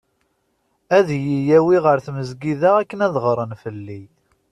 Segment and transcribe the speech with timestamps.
[0.97, 4.01] Ad iyi-yawi ɣer tmezgida akken ad ɣren fell-i.